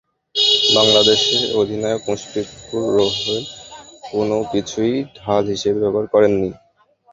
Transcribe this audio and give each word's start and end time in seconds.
বাংলাদেশ 0.75 1.21
অধিনায়ক 1.55 2.01
মুশফিকুর 2.07 2.83
রহিম 2.97 3.43
কোনো 4.07 4.37
কিছুই 4.51 4.93
ঢাল 5.17 5.43
হিসেবে 5.53 5.79
ব্যবহার 5.83 6.07
করেন 6.13 6.33
নি। 6.41 6.49